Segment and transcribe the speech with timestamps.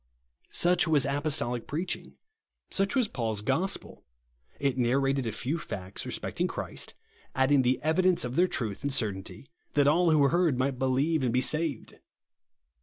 [0.49, 2.15] Such was apostolic preaching.
[2.71, 4.03] Such was Paul's gospel.
[4.59, 6.95] It narrated a few facts re specting Christ;
[7.35, 11.31] adding the evidence of their truth and certainty, that all who heard might believe and
[11.31, 11.99] be saved.